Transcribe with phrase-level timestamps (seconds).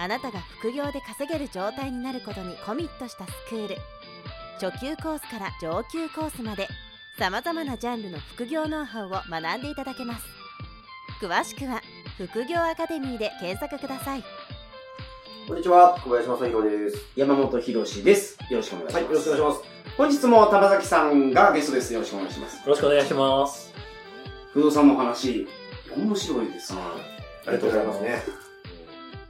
[0.00, 3.76] あなたが副業で稼げる状態になることにコミットしたスクール
[4.58, 6.68] 初級コースから上級コースまで
[7.18, 10.24] さまざまなジャンルの副業ノウハウを学んでいただけます
[11.20, 11.82] 詳しくは
[12.16, 14.24] 副業アカデミーで検索ください
[15.46, 17.06] こんにちは、小林正宏です。
[17.16, 18.38] 山本博史です。
[18.50, 18.94] よろしくお願いします。
[18.94, 19.96] はい、よろしくお願いします。
[19.96, 21.92] 本日も玉崎さんがゲストです。
[21.92, 22.56] よろしくお願いします。
[22.56, 23.74] よろしくお願いします。
[24.52, 25.48] 不動産の話、
[25.96, 26.80] 面白いですね。
[27.46, 28.22] ありがとうございますね。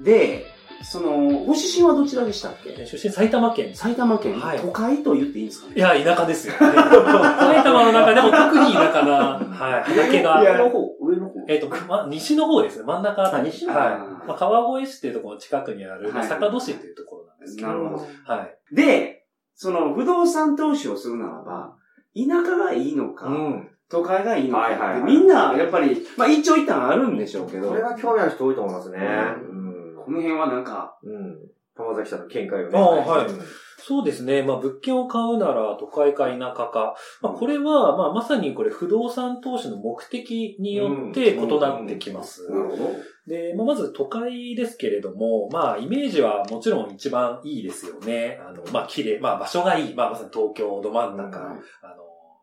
[0.00, 0.49] で、
[0.82, 2.70] その、ご出身はどちらでしたっけ？
[2.86, 3.74] 出身埼玉県。
[3.74, 5.74] 埼玉県、はい都会と言っていいんですかね？
[5.76, 6.54] いや、田舎ですよ。
[6.58, 10.40] 埼玉の中でも特に田舎な、はい、畑が。
[10.42, 11.34] 上の方、上の方。
[11.48, 12.84] えっと、ま、西の方ですね。
[12.86, 13.88] 真ん中あた西のはい。
[13.90, 17.68] 方まあ、川越市っていうところの近くにある、まあはい坂戸市っていうところなんですけど。
[17.68, 18.06] なるほど。
[18.32, 18.74] はい。
[18.74, 21.76] で、その、不動産投資をするならば、
[22.16, 23.68] 田舎がいいのか、ん。
[23.90, 28.98] 都会がいいのかはいはいはいみんな、やっぱり、まあ一長一短あるんでしょうけど、これは興味ある人多いと思いますね。
[28.98, 29.69] ううん。
[30.04, 31.38] この辺はなんか、うん。
[31.76, 32.78] 玉崎さんの見解をね。
[32.78, 33.40] ああはいうん
[33.82, 34.42] そうですね。
[34.42, 36.94] まあ、物件を買うなら都会か田舎か。
[37.22, 42.48] まあ、これは、まあ、まさにこれ不動産投資の目的によって異なってきます。
[42.50, 42.90] なるほど。
[43.26, 48.38] で、まあ、まず都会ですけれども、まあ、イメージはもちろん一番いいですよね。
[48.46, 49.94] あの、まあ、綺麗、まあ、場所がいい。
[49.94, 51.60] まあ、まさに東京ど真ん中、うんあの、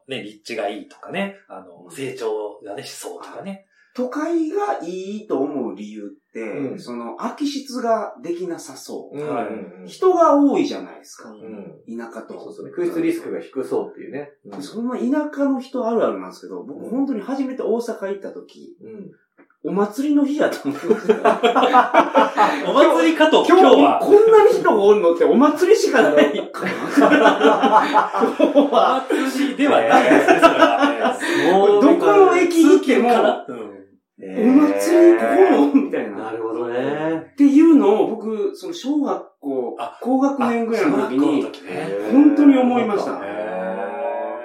[0.08, 3.67] ね、立地がいいとかね、あの、成長がね、しそうとかね。
[3.97, 9.88] 都会がいいと思う理由って、うんその空き室ができなさそう。
[9.88, 11.30] 人が多いじゃないですか。
[11.30, 11.97] うん。
[11.97, 12.33] 田舎と。
[12.39, 12.72] そうそうね。
[12.72, 14.31] 空室リスクが低そうっていうね。
[14.45, 19.11] うんその田舎の人あるあるなんですけど、僕本当に初めて大阪行った時、うん。
[19.64, 20.87] お祭りの日やと思って。
[20.93, 23.99] お祭りかと、今今日日は。
[24.02, 26.71] こんなに人がおるのってお祭りしかないかな。
[26.71, 26.87] 今
[28.37, 31.17] 日おは、祭りではないですね、それは
[31.48, 31.52] ね。
[31.52, 33.10] も うどこの駅行っても。
[34.20, 36.17] お祭りここのみたいな。
[36.17, 37.30] なるほどね。
[37.33, 41.44] っていうのを僕、その小学校あ、高学年ぐらいの時に。
[42.11, 43.22] 本当に思いました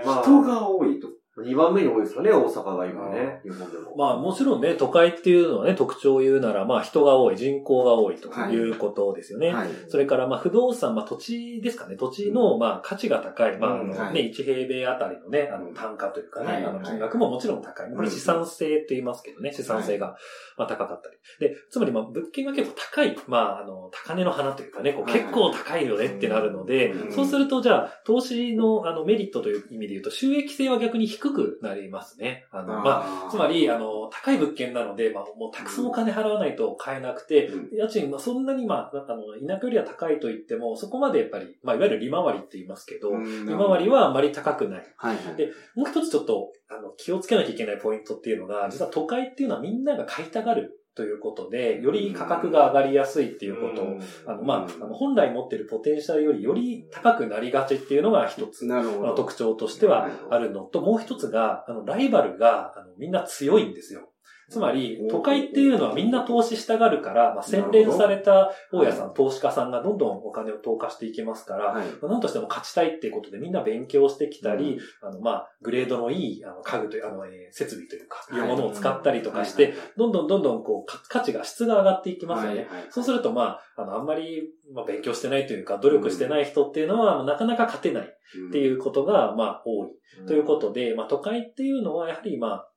[0.03, 1.12] 人が多いと。
[1.39, 3.97] 2番目に多いですかね、大阪が今ね、日本でも。
[3.97, 9.53] まあもちろんね、都会っていうのはね、特徴を言うなら、まあ人が多い、人口が多いということですよね。
[9.53, 9.69] はい。
[9.89, 11.97] それから、まあ、不動産、まあ、土地ですかね。
[11.97, 13.59] 土地の、まあ、価値が高い。
[13.59, 17.93] まあ、あね、1平米あたりのね、あの、単価というかね、はいあの、金額ももちろん高い。
[17.93, 20.17] これ資産性って言いますけどね、資産性が、
[20.59, 21.49] まあ、高かったり。
[21.49, 23.17] で、つまり、まあ、物件が結構高い。
[23.27, 32.47] まあ、あの、高値の花というかね、こう、はい結構高いよねってなるのでう、んそうすると、じゃあ、投資の、あの、メリットという意味で言うと、収益性は逆に低くなりますね。
[32.51, 44.95] あの、まあ、あつまり、あの、高い物件なので、まあ、もうたくさんお金払わないと買えなくて、うん家賃、まあ、そんなに、まあ、あの、田舎よりは高いと言っても、そこまでやっぱり、まあ、いわゆる利回りって言いますけど、うん利回りはあまり高くない。
[44.97, 45.37] はいはい。
[45.37, 53.83] でもう一つちょっと、あの、気をつけなきゃいけないポイントっていうのが、実は都会っていうのはみんなが買いたがるということで、より価格が上がりやすいっていうこと。
[53.83, 58.67] を、あの、まあ、あの本来持ってるポテンシャルよりより高くなりがちっていうのが一つ。
[58.67, 64.12] の特徴としてはあるのと、もう一つが、あの、ライバルが、あの、みんな強いんですよ。
[64.49, 71.87] つまり、都会っていうのはみんな投資したがるから、まあ、洗練された大家さん、投資家さんがどんどんお金を投下していきますから、はい。
[71.87, 82.61] まあ、何としても勝ちたいっていうことでみんな勉強してきたり、あの、まあ、グレードのいい、あの、家具という、あの、えー設備というか、いうものを使ったりとかして、どんどんどんどんこう、か価値が、質が上がっていきますよね。
[82.61, 89.89] はいはいそうすると、まあ、あの、あんまり、まあ、勉強してないというか、努力してない人っていうのは、なかなか勝てないっていうことが、まあ、多い。
[90.27, 92.69] ということで、まあ、都会っていうのは、やはり、まあ、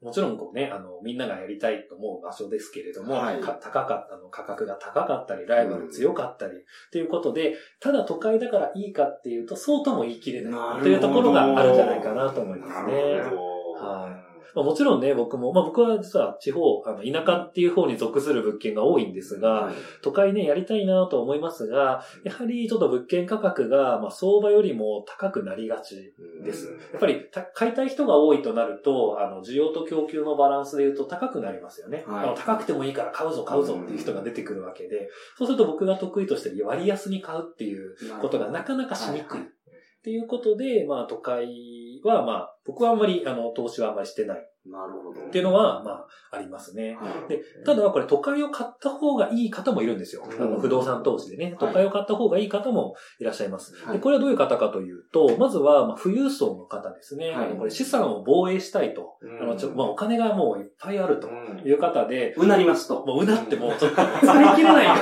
[0.00, 3.40] もちろんこうね、あの、みんながやりたいと思う場所ですけれども、はい。
[3.40, 6.60] か高かったの、価格が高かったり、ライバル強かったり、っ
[6.92, 13.14] ていうことで、ただ都会だからいいかっていうと、そうとも言い切れないというところがあるんじゃないかなと思いますなね。
[13.14, 13.72] るほど。
[13.72, 26.14] はいまあ、もちろんね、僕も、まあ僕は実は地方、あの、田舎っていう方に属する物件が多いんですが、はい都会ね、やりたいなと思いますが、やはりちょっと物件価格が、まあ相場よりも高くなりがち
[26.44, 26.66] です。
[26.92, 32.04] やっぱりた買いたい人が多いとなると、あの、需要と供給のバランスで言うと高くなりますよね。
[32.06, 39.40] はいあの高くてもいいから買うぞ買うぞっていう人が出てくるわけで、そうすると僕が得意としてる割安に買うっていうことがなかなかしにくい。
[39.40, 45.26] っていうことで、まあ都会はまあ僕はあんまり、あの、投資はあんまりしてないなるほど。
[45.26, 46.96] っていうのは、まあ、ありますね。
[47.00, 50.24] はいで、ただこれ都会を買った方がいい方もいるんですよ。
[50.28, 51.56] うんあの不動産投資でね。
[51.58, 53.74] 都はい会を買った方がいい方もいらっしゃいます。
[53.84, 57.30] はいで、これはどういう方かというと、まずは、まあ、富裕層の方ですね。
[57.30, 59.16] はいあのこれ資産を防衛したいと。
[59.22, 63.04] うんあの、ちょ、まあ、お金がもういっぱいあるとうんいう方で、うなりますと。
[63.06, 64.92] もううなってもうちょっと使い切れないよ。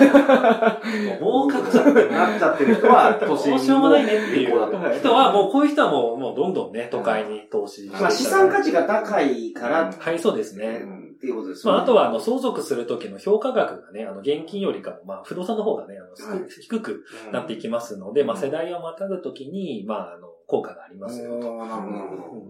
[1.20, 10.80] も う儲かっちゃってなっちゃってる人は、うしようもないねっていう人は、もうこういう人はもう、もうどんどんね、都会に投資まあ資産価値が高いから、はい、そうですね。
[10.82, 11.78] うんっていうことですよね。
[11.78, 21.58] まあ、あとは、あの、相続するときの評価額がね、あの、現金よりかも、まあ、不動産の方がね、あの、低はい低くなっていきますので、まあ、世代をまたぐときに、まあ、あの、効果がありますよと。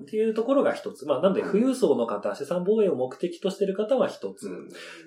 [0.02, 1.06] っていうところが一つ。
[1.06, 4.50] まあ、なので、富裕層の方、資産防衛を目的としている方は一つ。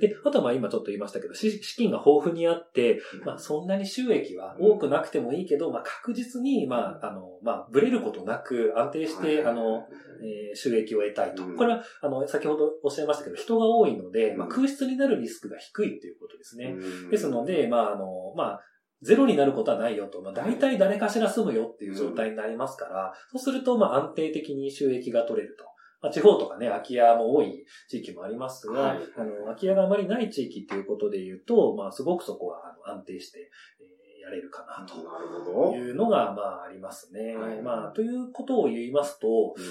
[0.02, 9.88] で、あとはまあ今ちょっと言いましたけど、し資金が豊富にあって、まあそんなに収益は多くなくてもいいけど、まあ確実に、まああの、まあブレることなく安定して、あの、
[10.22, 11.56] えー収益を得たいとうん。
[11.56, 16.76] これは、あの、先ほどおっしゃいましたけど、人が多いので、まあ空室になるリスクが低いっていうことですね。
[16.78, 18.62] うんですので、まああの、まあ、
[19.02, 20.22] ゼロになることはないよと。
[20.22, 25.66] まあ、大体誰かしら住むよっていう状態になりますから、そうすると、まあ、安定的に収益が取れると。
[26.02, 33.52] まあ、地方とかね、空き家も多い地域もありますが、はいあの、空き家があまりない地域っていうことで言うと、まあ、すごくそこはあの安定して、
[33.82, 35.74] えーやれるかなと。
[35.76, 37.36] いうのが、まあ、ありますね。
[37.36, 39.66] はいまあ、ということを言いますと、いや、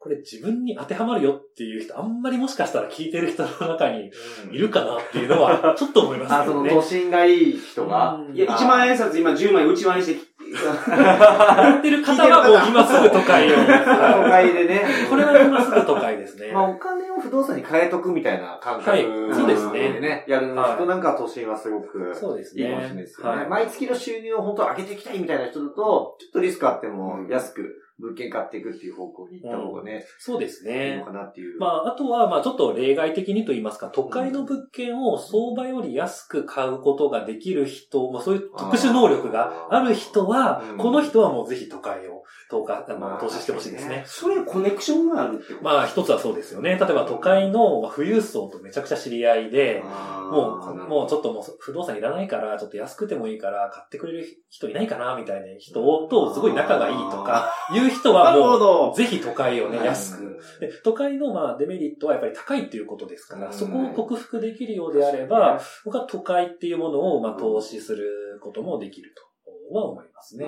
[0.00, 4.10] これ自分に当てはまるよっていう人、あんまりもしかしたら聞いてる人の中に
[4.52, 6.46] いるかなっていうのは、ちょっと思いますね。
[6.46, 8.32] その都心がいい人がう。
[8.32, 13.56] んいや、1万円札今10枚内輪にして、やってる方はもう今すぐ都会を。
[13.56, 14.82] 都会でね。
[15.10, 16.52] これは今すぐ都会ですね。
[16.52, 19.02] まあ、お金を不動産に変えとくみたいな感覚はい
[19.34, 22.62] そうですでねやる人なんかは都心はすごくそうですね。
[22.62, 23.40] いいかもしれないですよね。
[23.40, 31.04] はい毎月の収入を本当上げていきたいみたいな人だと、ちょっとリスクあってもうん安く物件買っていくっていう方向に行った方がね、そうですいいねの。
[31.04, 31.58] かなっていう。
[31.58, 44.04] まあ、あとは、まあ、ちょっと例外的にと言いますか、都会の物件を相場より安く買うことができる人、まあ、そういう特殊能力がある人はうん、この人はもうぜひ都会を投下、あの、まあ投資してほしいですね。
[44.06, 46.70] それコネクションがあるってことまあ、一つはそうですよね。
[46.70, 49.82] 例えば都会のまあ富裕層とめちゃくちゃ知り合いで、
[50.30, 58.92] もう、もうちょっともう不動産いらないから、ちょっと安くてもいいから買ってくれる人いないかな、みたいな人とすごい仲がいいとか、いう人はもど。
[58.92, 58.94] う、。
[58.94, 60.38] ぜひ都会をね、はい安く。
[60.60, 63.52] で、都会のまあデメリットはやっぱり高いっていうことですから、うん。
[63.52, 69.27] そこを克服できるようであれば、僕は都会っていうものをまあ投資することもできると
[69.76, 70.46] は思いますね。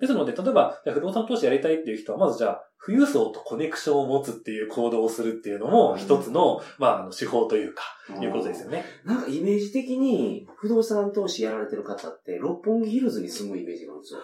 [0.00, 7.82] ですので、例えば、じゃあ不動産投資やりたいっていう人は、まずじゃあ、富裕層とコネクションを持つっていう行動をするっていうのも、一つの、まあ、あの、手法というか、
[8.20, 8.84] いうことですよね。
[9.06, 14.20] なんかイメージ的に、不動産投資やられてる方って、六本木ヒルズに住むイメージがあるんですよ。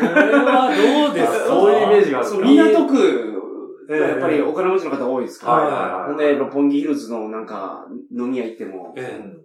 [0.00, 0.72] これは
[1.06, 1.46] どうですか？
[1.46, 2.28] そういうイメージがある。
[2.44, 2.96] 港区、
[3.90, 3.98] ええ。
[4.00, 6.06] やっぱりお金持ちの方多いですから、はいはいはい。
[6.08, 7.86] ほんで、六本木ヒルズのなんか、
[8.16, 9.43] 飲み屋行っても、ええ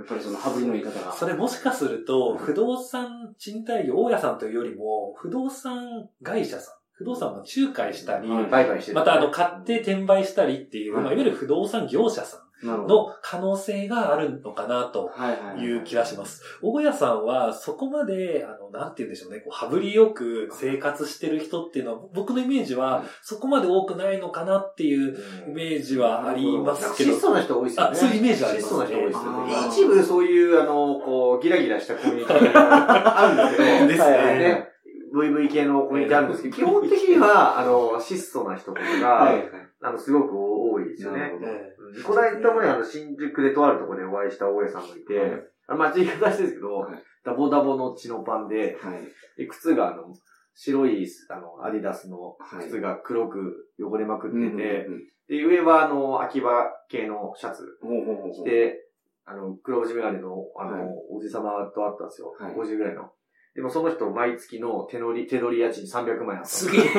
[0.00, 1.12] やっぱりその羽振りの言い方が。
[1.12, 8.94] それもしかすると、不動産賃貸業、大家さんというよりも、不動産会社さん、不動産の仲介したり、はい売買してる。
[8.94, 12.38] またあの、買って転売したりっていう、はいまあ、いわゆる不動産業者さ。
[12.38, 16.42] んの可能性があるのかなとはいう気がします。
[16.62, 25.16] 大家さんはそこまで、あの、なんて言うんでしょうね、こう、羽振りよく生活してる人っていうのは、僕のイメージはそこまで多くないのかなっていう
[25.48, 27.12] イメージはありますけど。
[27.12, 27.90] 質、素な人多いですよね。
[27.92, 28.78] あそういうイメージはありますね。
[28.78, 29.54] 質素な人多いですよあね。
[29.54, 29.68] ー。
[29.68, 34.66] 一部そういう、あの、こう、ギラギラしたコミュニティがあるんですけど、ですね。
[35.12, 39.34] VV 系のコミュニティあるんですけど、基本的には、あの、質素な人とかが。
[39.82, 41.38] あの、すごく多いですよねなる。
[41.38, 41.46] ほど。
[41.50, 49.02] えうんこの間もね、あの、新宿でとあるところでお会いした大家さんがいて、はいあのまあ、言い方してですけど、はいダボダボの血のパンで、はい。
[49.36, 50.14] で靴があの、
[50.54, 54.86] 白い、あの、アディダスのはい靴が黒く汚れまくってて、
[55.28, 58.32] で、上はあの、秋葉系のシャツほうほうほうほう。
[58.32, 58.86] 着て、
[59.26, 62.34] あの、黒字メガネの、あの、はいおじさまと会ったんですよ。
[62.38, 63.12] はい50ぐらいの。
[63.60, 66.82] でもその人、毎月の手乗り、手取り家賃300万円あったすすげえ。
[66.82, 66.96] そう。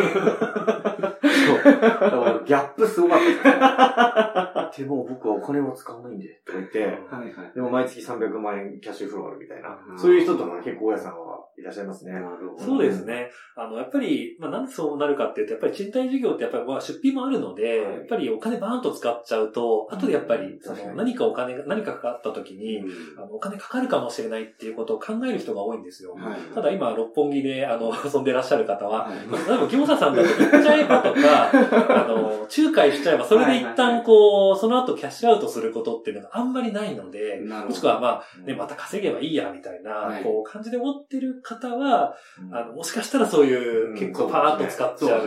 [1.63, 7.51] だからギャップすごかったでも僕はお金も使わないんで、とか言って、 はいはい。
[7.55, 9.93] でも毎月300万円キャッシュフローあるみたいなう。
[9.95, 12.13] んそういう人とか結構大家さんはいらっしゃいますね。
[12.13, 12.59] なるほど。
[12.59, 13.29] そうですね。
[13.55, 26.13] あの、やっぱり、まあ、なんでそうなるかっていうと、やっぱり賃貸事業ってやっぱりまあ出費もあるので、はいやっぱりお金バーンと使っちゃうと、後でやっぱり、その何かお金が、何かかかった時に、うんあのお金かかるかもしれないっていうことを考える人が多いんですよ。
[26.13, 29.17] はいただ今、六本木で、あの、 遊んでらっしゃる方は、はい。
[29.49, 31.49] 例えば餃子さんだと行っちゃえばとか、
[32.03, 40.23] あの、仲介しちゃえば、それで一旦こう、その後キャッシュアウトすることっていうのがあんまりないので、もしくはまあ、ね、また稼げばいいや、みたいな、はい。
[40.23, 42.55] こう、感じで思ってる方は、うん。
[42.55, 45.21] あの、もしかしたらそういう、結構パーッと使っちゃう。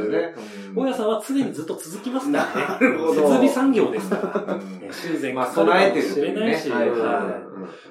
[0.75, 2.89] 大家さんは常にずっと続きますからね。
[2.89, 3.15] なるほど。
[3.15, 4.17] 設備産業ですか
[4.47, 4.59] ら。
[4.91, 6.91] 修繕まあ、かかるかも備えてるしれないし、はい。
[6.91, 7.41] は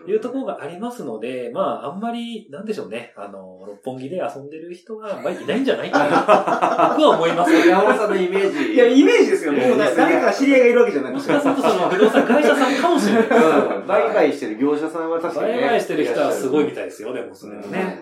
[0.08, 0.12] い。
[0.12, 7.70] いうところがありますので、まあ、あんまり、なんでしょうね、あの、六本木で遊んでる人が、 まあ、いないんじゃないかな、僕は思いますけど。
[7.70, 8.74] 山本さんのイメージ。
[8.74, 9.54] いや、イメージですよ。
[9.54, 11.18] もう誰か知り合いがいるわけじゃなくて。
[11.18, 13.24] もしかするとその不動産会社さんかもしれない。
[13.24, 15.62] うん売買してる業者さんは確かにね。
[15.62, 18.02] 売買してる人はすごいみたいですよ、でもそれはうんね。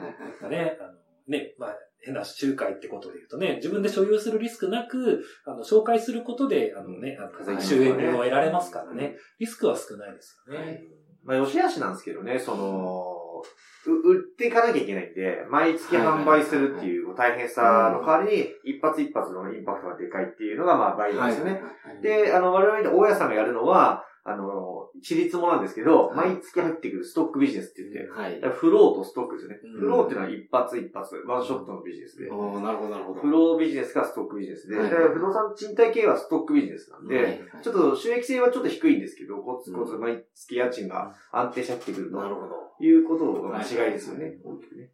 [0.49, 0.91] ね、あの、
[1.27, 10.81] ね、まあ、変な仲介ってことで言うとね、自分で所有するリスクなく、あの、紹介することで、あのね、あのはい収益を得られますからね、リスクは少ないですよね。
[11.23, 13.47] まあ、良し悪しなんですけどね、その、う
[13.89, 21.61] 売っていかなきゃいけないんで、毎月販売するっていう大変さの代わりに、一発一発のインパクトがでかいっていうのが、まあ、倍ですよね。
[22.01, 28.39] で、あの、我々で大家さんがやるのは、あの、私立もなんですけど、はい毎月入ってくるストックビジネスって言って、はい。
[28.53, 29.59] フローとストックですよね。
[29.63, 32.29] うんフローっていうのは一発一発、ワンショットのビジネスで。
[32.29, 33.21] なるほど、なるほど。
[33.21, 42.70] フロービジネスかストックビジネスで、不動産賃貸系はストックビジネスなんで、はいちょっと収益性はちょっと低いんですけど、コツコツうん毎月家賃が安定して入ってくるとなるほど。
[42.85, 44.37] いうことの違いですよね。
[44.43, 44.91] 大きくね。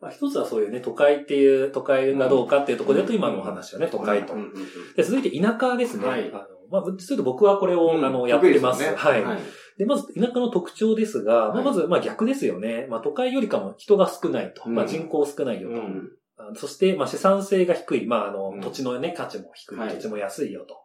[0.00, 4.34] まあ、一つはそういうね、都会っていう、都会がどうかっていうところだと今のお話はね、都会と
[4.96, 6.06] で、続いて田舎ですね。
[6.06, 8.84] はいあのまあ、ちょっと僕はこれを、うんあの、やってます。
[8.94, 9.24] はい。
[9.24, 9.38] はい。
[9.78, 12.86] で、まず、田舎の特徴ですが、まあ、はいまず、まあ、逆ですよね。
[12.90, 14.64] まあ、都会よりかも人が少ないと。
[14.66, 16.58] うんまあ、人口少ないよと。
[16.60, 18.06] そして、まあ、資産性が低い。
[18.06, 19.78] まあ、あの、うん土地のね、価値も低い。
[19.78, 20.76] はい土地も安いよと。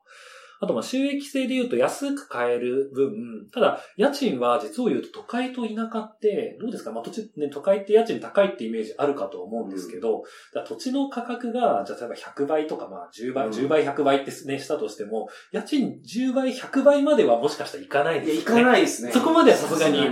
[0.64, 6.92] あと、まあ、収益性で言うと安く買える分、ただ、家賃は実を言うと都会と田舎って、どうですか？
[6.92, 18.62] まあ、土地、ね、都会って家賃高いってイメージあるかと思うんですけど、だから土地の価格が、じゃあ例えば100倍とか、まあ、10倍、うん10倍、100倍ってね、したとしても、家賃10倍、100倍まではもしかしたらいかないいや、ですよね。
[18.62, 19.12] 行かないですね。
[19.12, 20.04] そこまではさすがにさ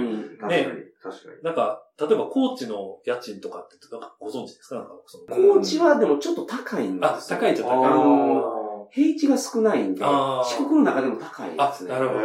[1.04, 1.44] 確かに。
[1.44, 4.76] なんか、例えば、高知の家賃とかって、なんかご存知ですか？
[4.76, 5.24] なんか、その、
[5.56, 7.38] 高知はでもちょっと高いんですよ。
[7.38, 8.61] あ高いっちゃ高い
[8.92, 11.92] 平地が少ないんで、四国の中でも高いですね。
[11.94, 12.22] あなるほど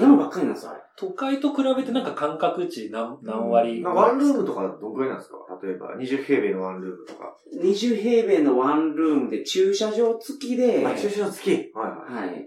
[0.00, 0.80] 山ばっかりなんですよ、あれ。
[0.96, 3.82] 都会と比べてなんか感覚値何何割？
[3.82, 5.38] なんかワンルームとかどんくらいなんですか？
[5.62, 7.34] 例えば、20平米のワンルームとか。
[7.62, 11.72] 20平米のワンルームで駐車場付きで、あ、駐車場付き。
[11.76, 12.28] はいはい。
[12.28, 12.46] はい。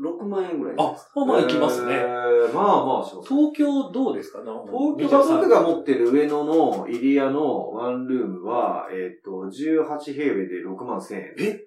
[0.00, 1.08] 6万円ぐらいです。
[1.14, 1.92] あ、まあまあ行きますえね。
[1.94, 4.40] ーまあまあ、そう東京どうですか？
[4.40, 11.34] 東京が僕が持ってる上野の入谷のワンルームは、えっ、と、18平米で6万1000円。
[11.38, 11.60] え？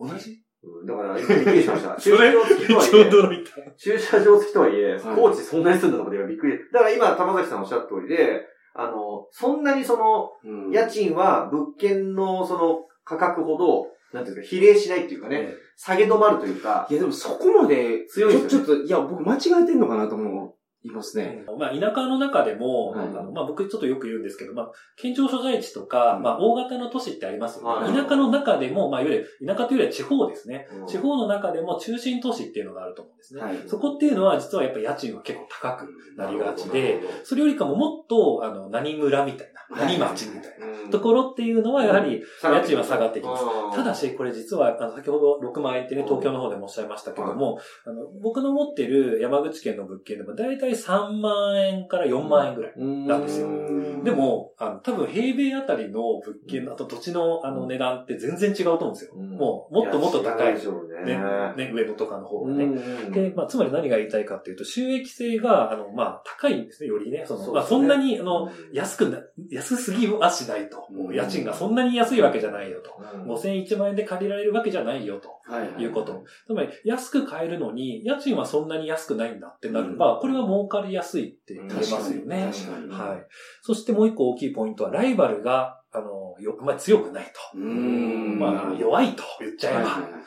[0.00, 0.42] 同じ？
[0.62, 1.96] うんだから、びっくりしました。
[2.00, 2.32] それ？
[2.32, 3.72] 駐車場付きとはいえ、驚いた。
[3.76, 5.00] 駐車場付きとはいえ、はい。
[5.16, 6.58] 高知そんなに住んだところではびっくり。
[6.72, 10.70] だから今、玉崎さんおっしゃった通りで、あの、そんなにその、うん。
[10.70, 18.48] 家賃は物件のその価格ほど、なんていうか、比例しないっていうかね、下げ止まるというかい、や、でもそこまで、強いですよね。
[18.48, 21.44] ちょっと、いや、僕間違えてんのかなと思いますね。
[21.58, 23.08] まあ、田舎の中でも、はい。
[23.08, 27.86] あのまあ、僕ちょっとよく言うんですけど、まあ、県庁所在地とか、まあ、大型の都市ってありますよね。
[27.86, 28.04] はい。
[28.04, 30.66] 田舎の中でも、まあ、いわゆる、田舎というよりは地方ですね。
[30.72, 30.86] うん。
[30.86, 33.42] 地方の中でも中心都市っていうのがあると思うんですね。
[33.42, 33.58] はい。
[33.66, 39.98] そこっていうのは、実はやっぱり家賃は結構高くなりがちで、それよりかももっと、あの、何村みたいな、はい。
[39.98, 40.90] 何町みたいなうん。
[40.90, 43.44] ところっていうのは、やはり、家賃は下がってきます。
[43.44, 43.72] うん。
[43.72, 52.72] ただし、これ実は、あの、先ほど6万円ってね、東京の方でもおっしゃいましたけども、あの、僕の持ってる山口県の物件でも、だいたい3万円から4万円ぐらい。
[52.78, 59.12] なんですようんでも、あの、多分平米あたりの物件、あと土地のあの値段って全然違うと思うんですよ。
[59.16, 60.28] うんもう、もっともっと高い。
[60.28, 61.16] や知らなでしょうね。
[61.56, 62.66] ね、ね、上野とかの方がうね。
[62.66, 67.24] んで、まあ、つまり何が言いたいかっていうと、収益性が、あの、まあ、高いんですね、よりね。
[67.26, 69.18] その、まあ、そんなに、あの、うん安くな、
[69.50, 70.86] 安すぎはしないと。
[70.90, 72.90] うん家賃がそんなに安いわけじゃないよと。
[73.14, 75.28] うん5000、1万円で借りられるわけじゃないよと。
[75.50, 76.24] はいいうこと。
[76.46, 82.52] つまり、安く買えるのに、家賃はそんなに安くないんだってなれば、これは儲かりやすいって言えますよね。
[82.90, 83.26] はい。
[83.62, 87.58] そしてもう一個大きいポイントは、ライバルが、あの、よ、まあ、強くないと。
[87.58, 88.38] うーん。
[88.38, 89.78] まあ、弱いと言っちゃえば。
[89.80, 90.22] はいはいはい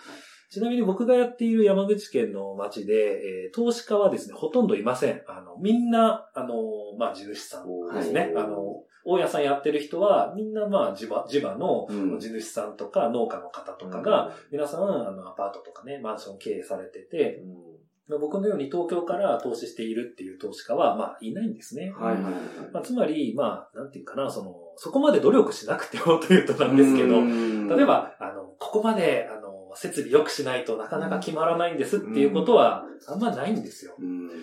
[0.54, 5.24] ちなみに僕がやっている山口県の町で、えー投資家はですね、ほとんどいません。
[5.28, 6.54] あの、みんな、あの、
[7.00, 8.32] まあ、地主さんですね。
[8.36, 17.73] はいあの、大家さんやってる人は、みんなまあ、地場、地場のうん地主さんとか農家の方とかが、皆さん、あの、アパートとかね、マンション経営されてて、まあ
[18.20, 21.91] 僕のように東京から投資しているっていう投資家は、まあ、いないんですね。
[21.98, 22.34] はいはいはい。
[22.74, 27.22] まあ、つまり、まあ、なんていうかな、その、そこまで努力しなくてもというとなんですけど、
[27.75, 33.96] 例えば、あの、ここまで、あの、設備良くしないとなかなか決まらないんですっていうことは、あんまないんですよ。
[34.00, 34.34] うん、で、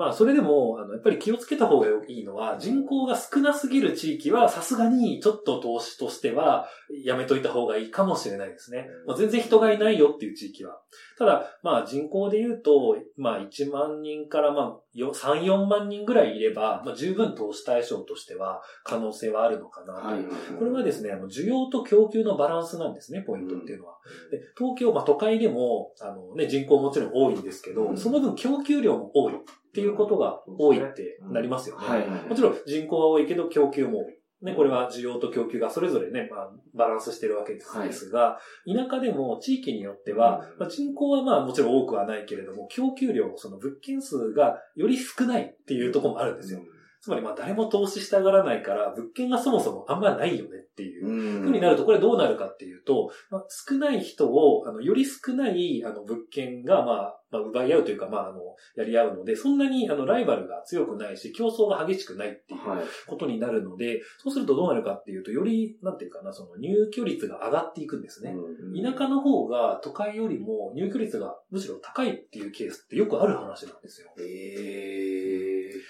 [0.00, 6.66] まあ、それでも、あの、やっぱり気をつけた方がいいのは、人口が少なすぎる地域は、さすがに、ちょっと投資としては、
[7.04, 8.88] やめといた方がいいかもしれないですね。
[9.06, 10.80] まあ、全然人がいないよっていう地域は。
[11.18, 20.06] ただ、まあ、人口で言うと、まあ、1万人から、まあ、3、4万人ぐらいいれば、まあ、十分投資対象としては、可能性はあるのかなと。
[20.06, 20.24] はい
[20.58, 23.98] これはですね、あの、需要と供給のバランスなんですね、ポイントっていうのは。
[24.30, 29.34] で東京、まあ、都会でも、あのね、人口もちろん多いんですけど、その分供給量も多い
[29.70, 31.86] っていうことが多いってなりますよね。
[31.86, 34.20] はいもちろん人口は多いけど供給も多い。
[34.42, 46.60] ね、これは需要と供給がそれぞれね、まあ、バランスしてるわけですが、はい、田舎でも地域によっては、まあ、人口はまあもちろん多くはないけれども、供給量、その物件数がより少ないっていうところもあるんですよ。
[47.00, 58.40] つまりまあ誰も投資したがらないから、物件がそもそもあんまないよねっていうふうになると、これどうなるかっていうと、まあ、少ない人を、あの、より少ないあの物件がまあ、まあ、奪い合うというか、まあ、あの、
[58.76, 62.60] やり合うので、そんなに、あの、ライバルが強くないし、競争が激しくないっていう
[63.06, 68.34] ことになるので、はい、そうするとどうなるかっていうと、より、なんていうかな、その入居率が上がっていくんですね。
[68.34, 74.08] うん、田舎の方が都会よりも入居率がむしろ高いっていうケースってよくある話なんですよ。
[74.18, 75.80] へー。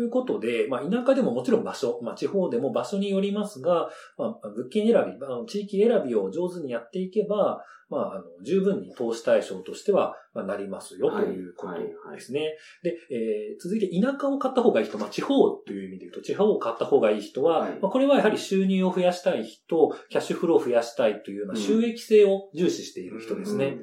[0.00, 12.54] ということで、まあ、田舎でももちろん場所、まあ、地方でも場所によりますが、まあ、物件選び、地域選びを上手にやっていけば、まあ、あの、十分に投資対象としては、まあ、なりますよということですね。
[12.84, 23.78] で、えー、続いて田舎を買った方がいい人、まあ、地方という意味で言うと、地方を買った方がいい人は、はい、まあ、これはやはり収入を増やしたい人、キャッシュフローを増やしたいというような収益性を重視している人ですね。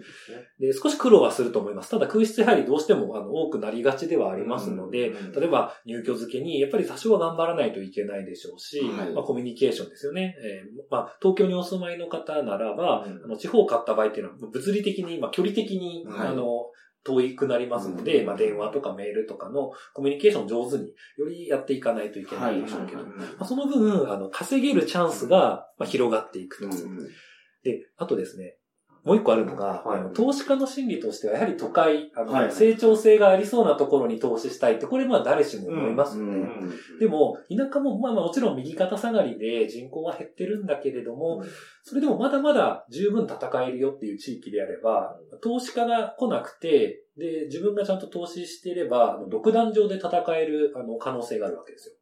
[0.59, 1.91] で、少し苦労はすると思います。
[1.91, 10.37] ただ空室やはりどうしても、あの、多くなりがちではありますので、例えば入居付けに、やっぱり多少は頑張らないといけないでしょうし、はい、まあ、コミュニケーションですよね。
[10.41, 16.67] えー、まあ、東京にお住まいの方ならば、うん、あの地方を買った場合っていうのは、物理的に、まあ、距離的に、はい、あの、
[17.03, 26.65] 遠くなりますので、うん、まあ、電話とかメールとかのコミュニケーションを上手によりやっていかないといけないでしょうけど、まあ、その分、あの、稼げるチャンスが、まあ、広がっていくと。
[26.65, 26.97] うん、
[27.63, 28.57] で、あとですね、
[29.03, 36.47] もう一個あるのが、はい、投資家の心理としては、やはり都会、あの、はい、成長性がありそうなところに投資したいって、これまあ誰しも思いますよね。
[36.99, 41.49] でも、田舎もまあもちろん右肩下がりで人口は減ってるんだけれども、うん、
[41.83, 51.95] それでもまだまだ十分戦えるよっていう地域であれば、投資家が来なくて、で、自分がちゃんと投資していれば、独壇場で戦えるあの可能性があるわけですよ。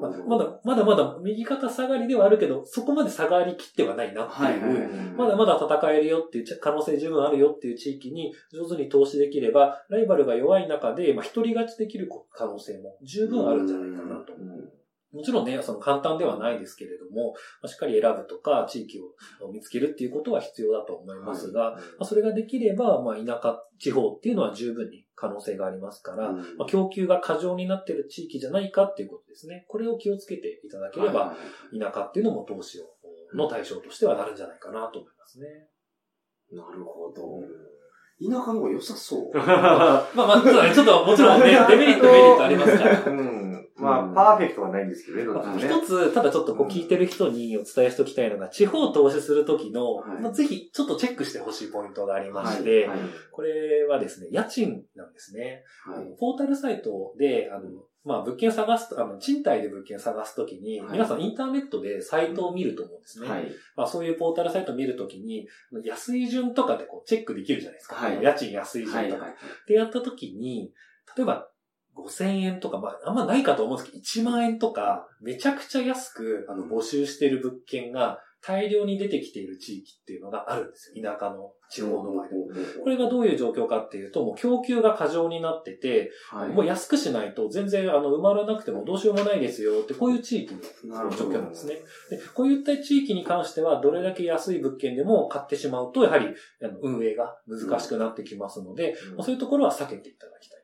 [0.00, 14.32] ままだ、まだまだ右肩下がりではあるけど、そこまで下がりきってはないなっていう、まだまだ戦えるよっていう可能性十分あるよっていう地域に上手に投資できれば、ライバルが弱い中で、まあ、一人勝ちできる可能性も十分あるんじゃないかなと。
[15.12, 17.34] もちろんね、その簡単ではないですけれども、
[17.66, 29.64] しっかり選ぶとか、地域を見つけるっていうことは必要だと思いますが、はい、まあ、それができれば、まあ、田舎、地方っていうのは十分に可能性がありますから、うん、まあ、供給が過剰になっている地域じゃないかっていうことですね。
[29.68, 31.36] これを気をつけていただければ、
[31.72, 32.84] 田舎っていうのも投資を
[33.34, 35.46] の対象としてはなるんじゃないかなと思いますね。
[36.52, 37.42] なるほど。
[38.20, 39.36] 田舎の方が良さそう。
[39.36, 43.04] まあまあ、ちょっともちろんね、 デメリット、メリットありますから。
[43.06, 43.38] うん
[43.80, 45.62] まあ、パーフェクトはないんですけどね、どっちもね。
[45.64, 52.90] 一つ、ただちょっとこう聞いてる人にお伝えしておきたいのが、地方投資するときの、まあ、ぜひちょっとチェックしてほしいポイントがありまして、
[53.30, 55.62] これはですね、家賃なんですね。
[56.18, 63.28] ポータルサイトで、あの、まあ、物件探すと、あの、賃貸で物件探すときに、皆さんインターネットでサイトを見ると思うんですね。
[63.28, 65.46] はい、まあ、そういうポータルサイトを見るときに、
[65.84, 67.96] 安い順とかでこうチェックできるじゃないですか。
[67.96, 69.26] はい、家賃安い順とか。
[69.26, 69.34] っ
[69.66, 70.72] てやったときに、
[71.16, 71.50] 例えば、
[71.94, 81.02] 5000円とか、まあ、あんまないかと思うんですけど、1万円とか、めちゃくちゃ安く、あの、募集している物件が、大量に出てきている地域っていうのがあるんですよ。
[81.02, 82.46] 田舎の地方の場合でも。
[82.82, 90.60] これがどういう状況かっていうと、もう供給が過剰になってて、はい、もう安くしないと全然あの埋まらなくてもどうしようもないですよって、こういう地域の
[91.10, 91.74] 状況なんですね。
[92.10, 96.28] でこういった地域に関しては、どれだけ安い物件でも買ってしまうと、やはり
[96.82, 100.57] 運営が難しくなってきますので、うん、そういうところは避けていただきたい。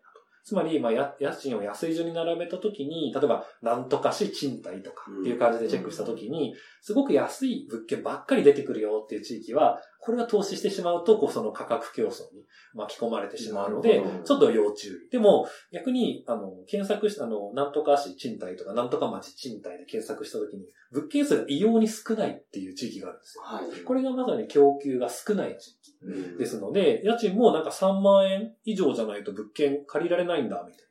[0.44, 15.10] つまり、まあ、家賃を安い順に並べたときに、例えば、なんとかし賃貸とかっていう感じでチェックしたときに、すごく安い物件ばっかり出てくるよっていう地域は、これは投資してしまうと、こう、その価格競争に巻き込まれてしまうので、ちょっと要注意。
[15.10, 23.44] でも、逆に、あの、検索した、あの、なんとか市賃貸とか、なんとか町賃貸で検索したときに、物件数が異様に少ないっていう地域があるんですよ。
[23.44, 30.82] はい、これがまさに供給が少ない地域ですので、家賃もなんか3万円以上じゃないと物件借りられないんだ、みたい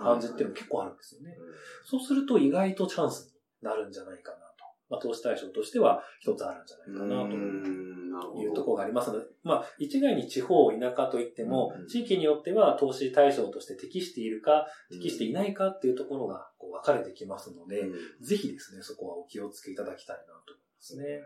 [0.00, 1.36] な感じっていうの結構あるんですよね。
[1.84, 4.51] そうすると意外とチャンスになるんじゃないかな
[4.92, 7.92] まあ、投資対象としては一つあるんじゃないかなと。
[8.36, 21.04] いうところがありますので、まあ、一概に地方、田舎といっても、うん地域によっては投資対象として適しているか、適していないかっていうところがこう分かれてきますので、うんぜひですね、そこはお気をつけいただきたいなと思いますね。
[21.04, 21.24] なる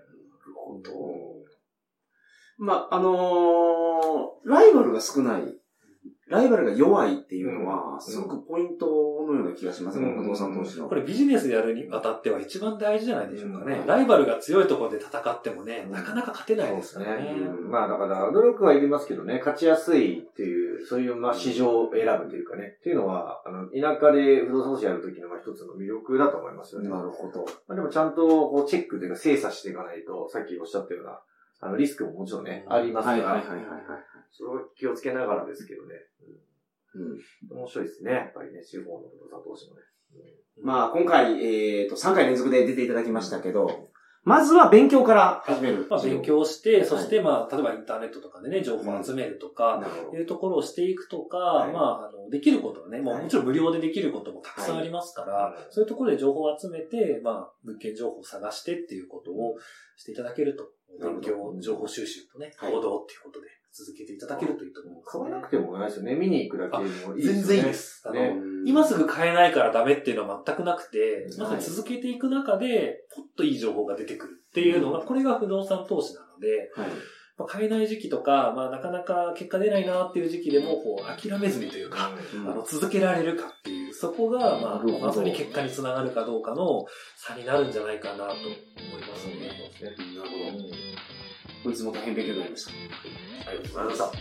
[0.54, 0.90] ほど。
[2.58, 3.96] まあ、あのー
[4.46, 5.42] ライバルが少ない、
[6.28, 10.88] ライバルが弱いっていうのは、すごくポイントのような気がしますね、うん不動産投資の。
[10.88, 13.76] これビジネスやるにあたっては一番大事じゃないでしょうかね。
[13.76, 17.32] うんライバルが強いところで戦ってもね、うんなかなか勝てないですからね。
[17.32, 26.88] うんまあだから、努力はいりますけどね、勝ちやすいっていう、そういうまあ市場を選ぶというかね、っていうのは、あの、田舎で不動産投資やるときのまあ一つの魅力だと思いますよね。
[26.88, 27.44] なるほど。
[27.68, 31.20] まあでもちゃんとこうチェックというか精査していかないと、さっきおっしゃったような、
[31.60, 33.42] あの、リスクももちろんね、ありますから、
[34.32, 35.94] それを気をつけながらですけどね。
[36.94, 37.12] うん。
[37.52, 39.82] うん、面白いですね、やっぱりね、地方の不動産投資もね。
[40.62, 43.90] まあ、今回、えっ、と、3回連続で出ていただきましたけど、
[44.26, 45.86] まずは勉強から始める。
[45.88, 49.80] まあ、勉強して、そしてまあ、例えばインターネットとかでね、情報を集めるとか、
[50.12, 50.16] い。
[50.16, 51.72] うところをしていくとか、はい。
[51.72, 55.66] まあ、あの、できることはね、もちろん無料でできることもたくさんありますから、はい。
[55.70, 59.58] そういうところで情報を集めて、まあ、物件情報を探してっていうことを
[59.96, 62.72] していただけると、勉強、情報収集とね、はい。
[62.72, 66.14] 行動っていうことで続けていただけるといいと思います、買わなくてもないですよね。
[66.14, 67.22] 見に行くだけでもいいですよね。
[67.22, 68.02] 全然いいです。
[68.06, 68.34] あの、ね
[68.64, 76.88] 今すぐ買えないからダメっていうのは全くなくて、まはいず続けていく中で、ポッといい情報が出てくるっていうのが、これが不動産投資なので、はい。
[77.38, 86.86] まあ、買えない時期とか、まあ、なかなか結果出ないなっていう時期でも、こう、諦めずにというか、うんあの、続けられるかっていう、そこが、まあ、なるほどまさに結果につながるかどうかの
[87.16, 88.38] 差になるんじゃないかなと思い
[89.06, 89.34] ますね。
[89.82, 91.15] なるほど。
[91.66, 92.70] 本日も大変勉強になりました。
[92.70, 94.12] ありがとうございました。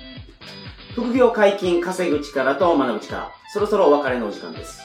[0.93, 3.31] 副業解禁、稼ぐ力と学ぶ力。
[3.53, 4.81] そろそろお別れのお時間です。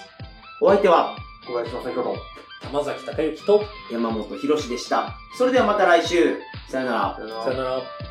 [0.61, 2.17] お相手は小林の先ほど。
[2.61, 5.15] 玉崎隆之と、山本博史でした。
[5.39, 6.37] それではまた来週。
[6.69, 7.17] さよなら。
[7.17, 8.10] さよならさよなら。